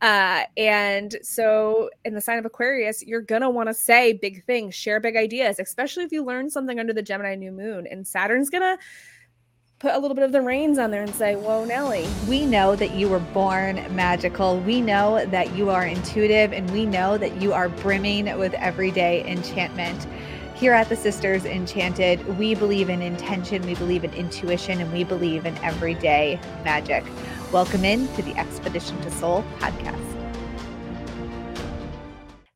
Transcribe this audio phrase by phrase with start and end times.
[0.00, 4.44] Uh, and so, in the sign of Aquarius, you're going to want to say big
[4.44, 7.86] things, share big ideas, especially if you learn something under the Gemini new moon.
[7.86, 8.78] And Saturn's going to
[9.80, 12.06] put a little bit of the reins on there and say, Whoa, Nelly.
[12.28, 14.60] We know that you were born magical.
[14.60, 19.26] We know that you are intuitive, and we know that you are brimming with everyday
[19.26, 20.06] enchantment.
[20.60, 25.04] Here at the Sisters Enchanted, we believe in intention, we believe in intuition, and we
[25.04, 27.02] believe in everyday magic.
[27.50, 30.19] Welcome in to the Expedition to Soul podcast.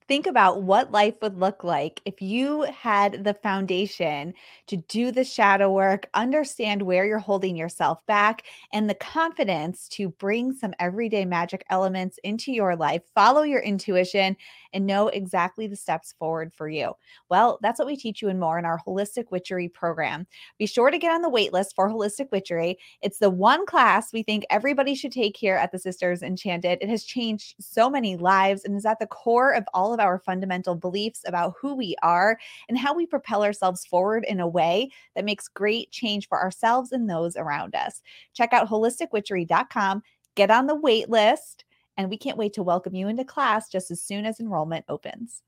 [0.06, 4.34] Think about what life would look like if you had the foundation
[4.66, 8.42] to do the shadow work, understand where you're holding yourself back,
[8.74, 14.36] and the confidence to bring some everyday magic elements into your life, follow your intuition,
[14.74, 16.92] and know exactly the steps forward for you.
[17.30, 20.26] Well, that's what we teach you and more in our Holistic Witchery program.
[20.58, 22.76] Be sure to get on the waitlist for Holistic Witchery.
[23.00, 26.78] It's the one class we think everybody should take here at the Sisters Enchanted.
[26.82, 30.18] It has changed so many lives and is at the core of all of our
[30.18, 34.90] fundamental beliefs about who we are and how we propel ourselves forward in a way
[35.14, 38.02] that makes great change for ourselves and those around us.
[38.34, 40.02] Check out holisticwitchery.com,
[40.34, 41.64] get on the wait list
[41.96, 45.42] and we can't wait to welcome you into class just as soon as enrollment opens.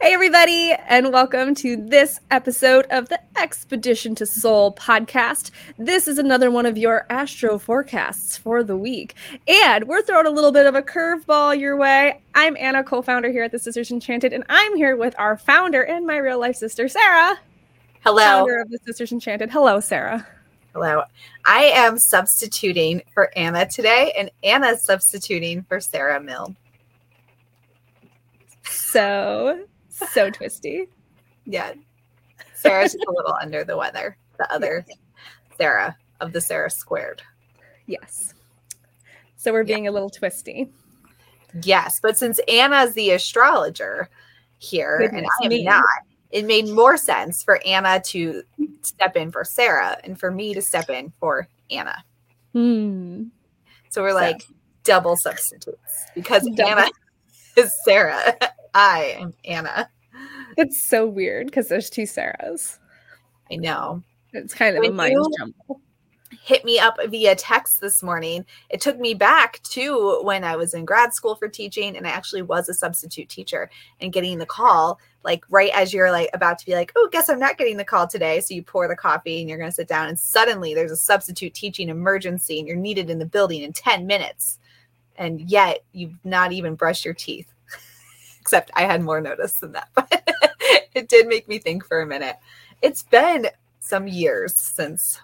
[0.00, 5.50] Hey, everybody, and welcome to this episode of the Expedition to Soul podcast.
[5.78, 9.14] This is another one of your astro forecasts for the week,
[9.46, 12.20] and we're throwing a little bit of a curveball your way.
[12.34, 15.82] I'm Anna, co founder here at the Sisters Enchanted, and I'm here with our founder
[15.82, 17.38] and my real life sister, Sarah.
[18.00, 18.22] Hello.
[18.22, 19.50] Founder of the Sisters Enchanted.
[19.50, 20.26] Hello, Sarah.
[20.78, 21.04] Hello.
[21.46, 26.54] I am substituting for Anna today, and Anna's substituting for Sarah Mill.
[28.62, 30.88] So, so twisty.
[31.46, 31.72] Yeah.
[32.52, 34.18] Sarah's just a little under the weather.
[34.36, 34.84] The other
[35.56, 37.22] Sarah of the Sarah squared.
[37.86, 38.34] Yes.
[39.38, 39.90] So we're being yeah.
[39.90, 40.68] a little twisty.
[41.62, 44.10] Yes, but since Anna's the astrologer
[44.58, 45.64] here Goodness and I am me.
[45.64, 45.84] not,
[46.36, 48.42] it made more sense for Anna to
[48.82, 52.04] step in for Sarah and for me to step in for Anna.
[52.52, 53.28] Hmm.
[53.88, 54.54] So we're like so.
[54.84, 56.72] double substitutes because double.
[56.72, 56.88] Anna
[57.56, 58.36] is Sarah.
[58.74, 59.88] I am Anna.
[60.58, 62.80] It's so weird because there's two Sarahs.
[63.50, 64.02] I know.
[64.34, 65.80] It's kind of when a mind jumble
[66.46, 68.46] hit me up via text this morning.
[68.70, 72.10] It took me back to when I was in grad school for teaching and I
[72.10, 73.68] actually was a substitute teacher
[74.00, 77.28] and getting the call like right as you're like about to be like, "Oh, guess
[77.28, 79.74] I'm not getting the call today." So you pour the coffee and you're going to
[79.74, 83.62] sit down and suddenly there's a substitute teaching emergency and you're needed in the building
[83.62, 84.60] in 10 minutes.
[85.16, 87.52] And yet you've not even brushed your teeth.
[88.40, 89.88] Except I had more notice than that.
[89.96, 90.22] But
[90.94, 92.36] it did make me think for a minute.
[92.82, 93.48] It's been
[93.80, 95.20] some years since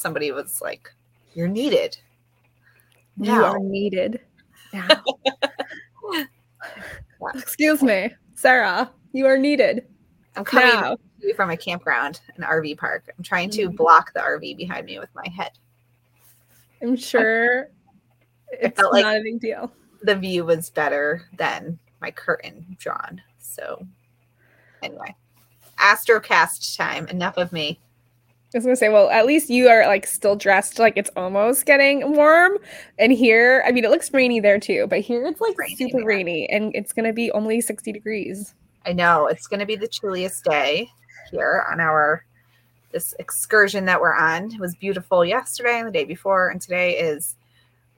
[0.00, 0.92] somebody was like,
[1.34, 1.96] "You're needed."
[3.16, 3.34] Now.
[3.34, 4.20] You are needed.
[4.72, 5.02] Now.
[7.34, 8.90] Excuse me, Sarah.
[9.12, 9.86] You are needed.
[10.36, 10.96] I'm coming now.
[11.34, 13.12] from a campground, an RV park.
[13.16, 13.76] I'm trying to mm-hmm.
[13.76, 15.50] block the RV behind me with my head.
[16.80, 17.70] I'm sure
[18.52, 19.72] it's not like a big deal.
[20.02, 23.20] The view was better than my curtain drawn.
[23.38, 23.84] So,
[24.82, 25.14] anyway,
[25.78, 27.08] Astrocast time.
[27.08, 27.80] Enough of me.
[28.54, 31.66] I was gonna say, well, at least you are like still dressed like it's almost
[31.66, 32.56] getting warm.
[32.98, 36.04] And here, I mean, it looks rainy there too, but here it's like rainy super
[36.04, 38.54] rainy and it's gonna be only 60 degrees.
[38.86, 40.90] I know it's gonna be the chilliest day
[41.30, 42.24] here on our
[42.90, 44.52] this excursion that we're on.
[44.52, 47.36] It was beautiful yesterday and the day before, and today is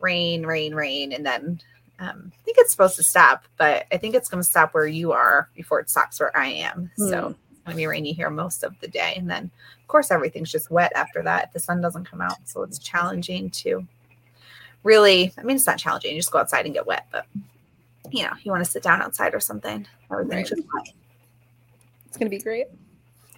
[0.00, 1.60] rain, rain, rain, and then
[2.00, 4.86] um, I think it's supposed to stop, but I think it's going to stop where
[4.86, 6.90] you are before it stops where I am.
[6.98, 7.10] Mm.
[7.10, 9.50] So it's going to be rainy here most of the day, and then
[9.80, 12.36] of course, everything's just wet after that if the sun doesn't come out.
[12.44, 13.86] So it's challenging to
[14.82, 16.12] really, I mean, it's not challenging.
[16.14, 17.26] You just go outside and get wet, but
[18.10, 19.86] you know, you want to sit down outside or something.
[20.08, 20.26] Right.
[20.30, 22.66] It's going to be great.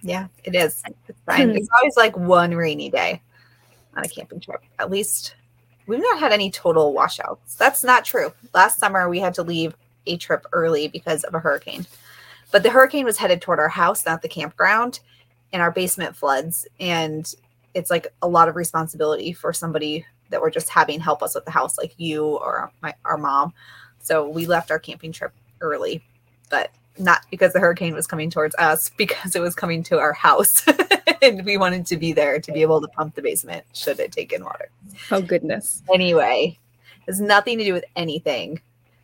[0.03, 0.83] Yeah, it is.
[1.09, 1.51] It's fine.
[1.51, 3.21] it's always like one rainy day
[3.97, 4.63] on a camping trip.
[4.79, 5.35] At least
[5.87, 7.55] we've not had any total washouts.
[7.55, 8.33] That's not true.
[8.55, 9.75] Last summer we had to leave
[10.07, 11.87] a trip early because of a hurricane.
[12.53, 15.01] But the hurricane was headed toward our house, not the campground
[15.53, 16.67] and our basement floods.
[16.79, 17.33] And
[17.75, 21.45] it's like a lot of responsibility for somebody that we're just having help us with
[21.45, 23.53] the house like you or my our mom.
[23.99, 26.05] So we left our camping trip early
[26.51, 30.13] but not because the hurricane was coming towards us because it was coming to our
[30.13, 30.65] house.
[31.21, 34.11] And we wanted to be there to be able to pump the basement should it
[34.11, 34.71] take in water.
[35.13, 35.81] Oh goodness.
[35.95, 36.59] Anyway
[37.07, 38.61] has nothing to do with anything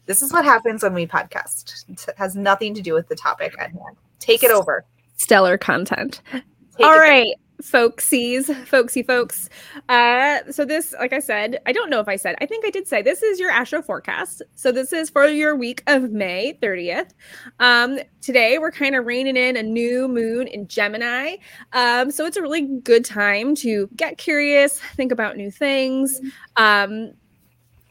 [0.09, 3.55] this is what happens when we podcast it has nothing to do with the topic
[3.61, 4.85] at hand take it over
[5.19, 6.23] stellar content.
[6.33, 6.43] Take
[6.87, 7.35] All right.
[7.61, 9.49] folksies, folksy folks.
[9.89, 12.71] Uh, so this, like I said, I don't know if I said, I think I
[12.71, 14.43] did say this is your astro forecast.
[14.55, 17.11] So this is for your week of May 30th.
[17.59, 21.37] Um, today we're kind of reining in a new moon in Gemini.
[21.73, 26.21] Um, so it's a really good time to get curious, think about new things,
[26.57, 27.13] um,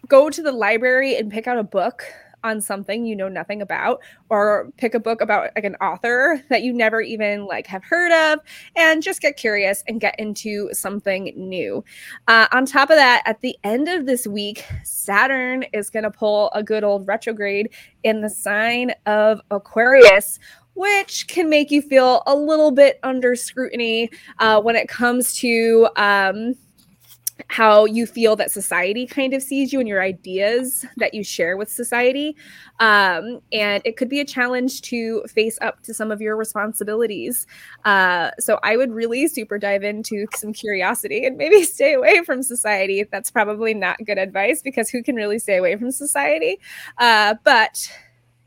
[0.08, 2.04] go to the library and pick out a book
[2.44, 4.00] on something you know nothing about
[4.30, 8.12] or pick a book about like an author that you never even like have heard
[8.12, 8.40] of
[8.76, 11.84] and just get curious and get into something new.
[12.28, 16.12] Uh, on top of that at the end of this week saturn is going to
[16.12, 17.70] pull a good old retrograde
[18.04, 20.40] in the sign of aquarius
[20.76, 25.88] which can make you feel a little bit under scrutiny uh, when it comes to
[25.96, 26.54] um,
[27.50, 31.58] how you feel that society kind of sees you and your ideas that you share
[31.58, 32.36] with society.
[32.80, 37.46] Um, and it could be a challenge to face up to some of your responsibilities.
[37.86, 42.44] Uh, so I would really super dive into some curiosity and maybe stay away from
[42.44, 43.04] society.
[43.04, 46.60] That's probably not good advice because who can really stay away from society?
[46.98, 47.92] Uh, but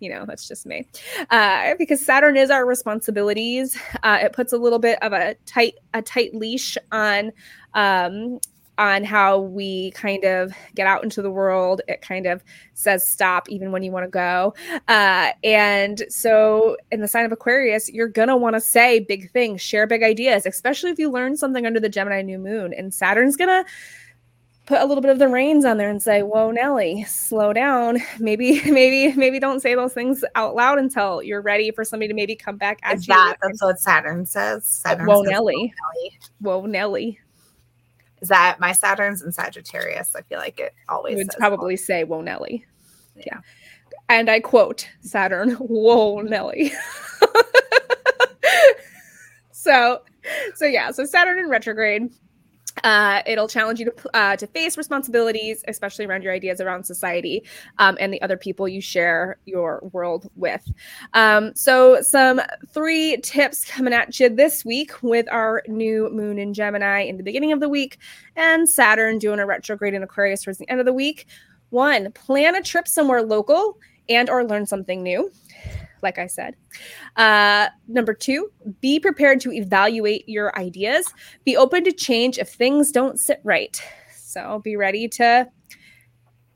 [0.00, 0.88] you know that's just me
[1.28, 5.74] uh, because saturn is our responsibilities uh, it puts a little bit of a tight
[5.92, 7.30] a tight leash on
[7.74, 8.40] um,
[8.80, 11.82] on how we kind of get out into the world.
[11.86, 12.42] It kind of
[12.72, 14.54] says stop even when you want to go.
[14.88, 19.30] Uh, and so, in the sign of Aquarius, you're going to want to say big
[19.30, 22.72] things, share big ideas, especially if you learn something under the Gemini new moon.
[22.72, 23.70] And Saturn's going to
[24.64, 27.98] put a little bit of the reins on there and say, "Whoa, Nelly, slow down.
[28.18, 32.14] Maybe, maybe, maybe don't say those things out loud until you're ready for somebody to
[32.14, 34.64] maybe come back at Is you." that that's what Saturn says?
[34.64, 35.74] Saturn Whoa, says, Nelly.
[35.82, 36.18] Nelly.
[36.40, 37.20] Whoa, Nelly.
[38.20, 40.14] Is that my Saturn's in Sagittarius?
[40.14, 42.66] I feel like it always would probably say "Whoa, Nelly."
[43.16, 43.24] Yeah.
[43.26, 43.40] Yeah.
[44.08, 46.72] And I quote Saturn, "Whoa, Nelly."
[49.52, 50.02] so,
[50.54, 50.90] so yeah.
[50.90, 52.10] So Saturn in retrograde.
[52.84, 57.42] Uh, it'll challenge you to uh, to face responsibilities, especially around your ideas around society
[57.78, 60.70] um, and the other people you share your world with.
[61.14, 66.54] Um, so, some three tips coming at you this week with our new moon in
[66.54, 67.98] Gemini in the beginning of the week,
[68.36, 71.26] and Saturn doing a retrograde in Aquarius towards the end of the week.
[71.70, 73.78] One, plan a trip somewhere local
[74.08, 75.30] and or learn something new
[76.02, 76.56] like I said.
[77.16, 78.50] Uh, number two,
[78.80, 81.12] be prepared to evaluate your ideas.
[81.44, 83.82] Be open to change if things don't sit right.
[84.14, 85.48] So be ready to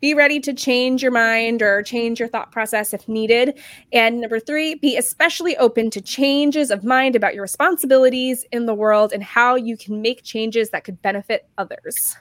[0.00, 3.58] be ready to change your mind or change your thought process if needed.
[3.90, 8.74] And number three, be especially open to changes of mind about your responsibilities in the
[8.74, 12.18] world and how you can make changes that could benefit others.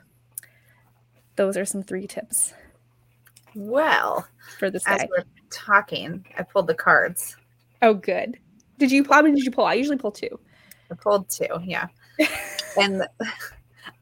[1.35, 2.53] Those are some three tips
[3.55, 4.27] Well,
[4.59, 7.38] for this we're talking, I pulled the cards.
[7.81, 8.38] Oh, good.
[8.79, 9.03] Did you?
[9.03, 9.65] How many did you pull?
[9.65, 10.39] I usually pull two.
[10.91, 11.88] I pulled two, yeah.
[12.79, 13.07] and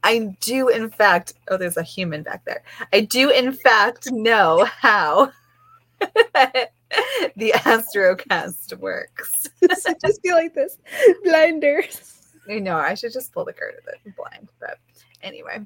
[0.02, 2.62] I do, in fact, oh, there's a human back there.
[2.92, 5.30] I do, in fact, know how
[6.00, 9.48] the Astrocast works.
[9.62, 10.78] I just feel like this
[11.24, 12.18] blinders.
[12.48, 14.78] I know I should just pull the card of it blind, but
[15.22, 15.60] anyway.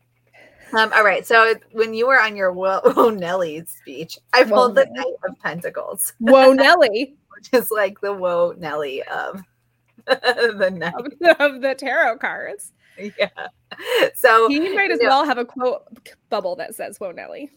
[0.72, 1.26] Um, all right.
[1.26, 5.14] So when you were on your Whoa, Whoa Nelly speech, I Whoa, pulled the Knight
[5.28, 9.42] of Pentacles, Whoa, Nelly which is like the Whoa Nelly of
[10.06, 10.94] the night.
[10.94, 12.72] of the, of the tarot cards.
[12.98, 13.28] Yeah.
[14.14, 15.82] So He might as you know- well have a quote
[16.30, 17.50] bubble that says "Whoa, Nelly."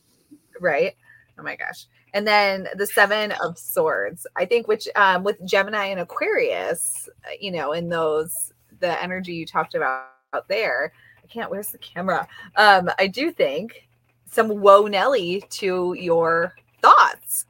[0.62, 0.94] right
[1.40, 5.86] oh my gosh and then the seven of swords i think which um with gemini
[5.86, 8.52] and aquarius uh, you know in those
[8.82, 10.92] the energy you talked about out there
[11.30, 13.88] can't where's the camera um i do think
[14.30, 17.46] some whoa nelly to your thoughts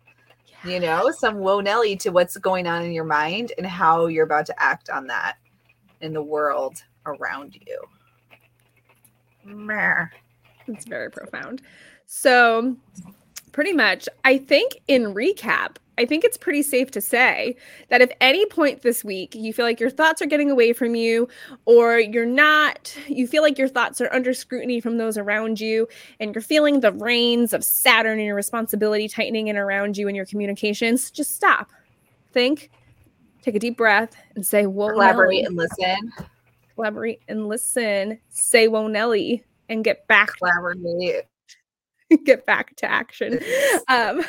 [0.63, 4.25] you know some whoa nelly to what's going on in your mind and how you're
[4.25, 5.37] about to act on that
[6.01, 7.81] in the world around you
[9.45, 10.05] Meh.
[10.67, 11.61] It's very profound.
[12.05, 12.75] So,
[13.51, 17.57] pretty much, I think in recap, I think it's pretty safe to say
[17.89, 20.95] that if any point this week you feel like your thoughts are getting away from
[20.95, 21.27] you,
[21.65, 25.89] or you're not, you feel like your thoughts are under scrutiny from those around you,
[26.21, 30.15] and you're feeling the reins of Saturn and your responsibility tightening in around you and
[30.15, 31.69] your communications, just stop,
[32.31, 32.71] think,
[33.41, 36.13] take a deep breath, and say, "Whoa, collaborate Nelly." and listen.
[36.75, 41.25] Collaborate and listen, say "Whoa, Nelly," and get back collaborate
[42.25, 43.39] get back to action.
[43.87, 44.23] Um,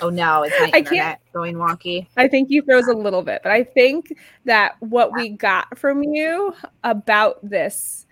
[0.00, 2.06] Oh no, it's my I can't- internet going wonky.
[2.16, 6.02] I think you froze a little bit, but I think that what we got from
[6.04, 6.54] you
[6.84, 8.06] about this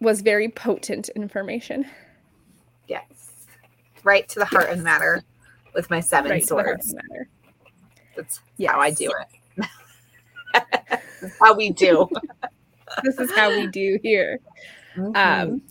[0.00, 1.86] was very potent information.
[2.86, 3.02] Yes.
[4.04, 5.24] Right to the heart and matter
[5.74, 6.92] with my seven Right to the heart swords.
[6.92, 7.28] of the matter.
[8.16, 9.12] That's how I do
[9.58, 9.66] it.
[11.40, 12.08] how we do.
[13.02, 14.38] this is how we do here.
[14.98, 15.16] Mhm.
[15.16, 15.62] Um,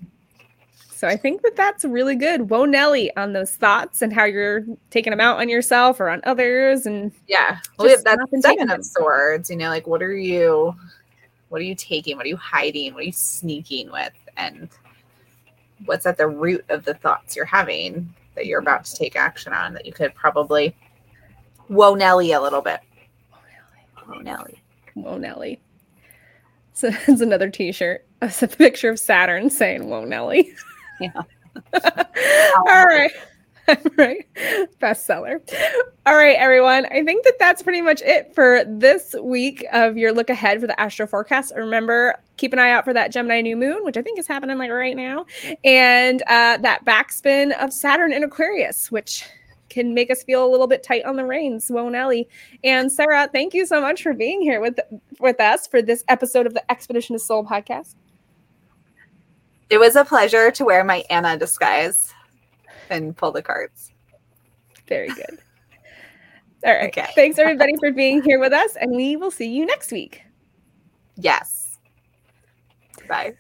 [0.89, 2.50] so I think that that's really good.
[2.50, 6.22] Whoa, Nelly, on those thoughts and how you're taking them out on yourself or on
[6.24, 9.50] others, and yeah, well, just that's seven of swords.
[9.50, 10.75] You know, like what are you,
[11.50, 12.17] what are you taking?
[12.17, 12.93] What are you hiding?
[12.96, 14.13] What are you sneaking with?
[14.38, 14.69] And
[15.86, 19.53] what's at the root of the thoughts you're having that you're about to take action
[19.53, 20.75] on that you could probably
[21.67, 22.79] whoa Nelly a little bit.
[24.05, 24.63] Whoa Nelly.
[24.96, 25.60] Whoa, Nelly.
[26.74, 28.06] So that's another T-shirt.
[28.21, 30.53] A picture of Saturn saying "Whoa, Nelly."
[31.00, 31.12] Yeah.
[31.75, 33.12] All right.
[33.97, 34.25] right.
[34.81, 35.39] Bestseller.
[36.07, 36.88] All right, everyone.
[36.88, 40.65] I think that that's pretty much it for this week of your look ahead for
[40.65, 41.53] the astro forecast.
[41.55, 44.57] Remember, keep an eye out for that Gemini new moon, which I think is happening
[44.57, 45.27] like right now,
[45.63, 49.24] and uh, that backspin of Saturn in Aquarius, which
[49.69, 51.67] can make us feel a little bit tight on the reins.
[51.69, 52.27] Whoa, Nelly.
[52.63, 54.79] And Sarah, thank you so much for being here with
[55.19, 57.93] with us for this episode of the Expedition to Soul podcast.
[59.69, 62.13] It was a pleasure to wear my Anna disguise
[62.89, 63.91] and pull the cards.
[64.88, 65.39] Very good.
[66.65, 66.88] All right.
[66.88, 67.07] Okay.
[67.15, 70.24] Thanks everybody for being here with us, and we will see you next week.
[71.15, 71.77] Yes.
[73.07, 73.33] Bye.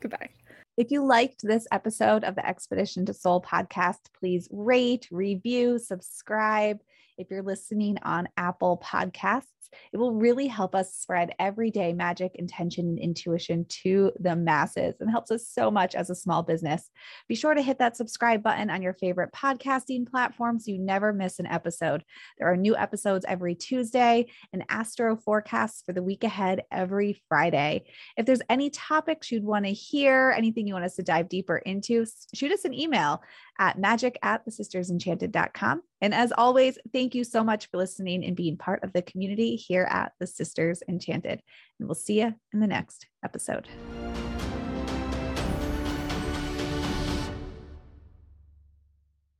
[0.00, 0.30] Goodbye.
[0.76, 6.80] If you liked this episode of the Expedition to Soul podcast, please rate, review, subscribe.
[7.16, 9.44] If you're listening on Apple Podcasts,
[9.92, 15.10] it will really help us spread everyday magic, intention, and intuition to the masses and
[15.10, 16.90] helps us so much as a small business.
[17.28, 21.12] Be sure to hit that subscribe button on your favorite podcasting platform so you never
[21.12, 22.04] miss an episode.
[22.38, 27.84] There are new episodes every Tuesday and astro forecasts for the week ahead every Friday.
[28.16, 31.58] If there's any topics you'd want to hear, anything you want us to dive deeper
[31.58, 33.22] into, shoot us an email
[33.58, 35.82] at magic at the thesistersenchanted.com.
[36.00, 39.56] And as always, thank you so much for listening and being part of the community
[39.56, 41.42] here at the Sisters Enchanted.
[41.78, 43.68] And we'll see you in the next episode.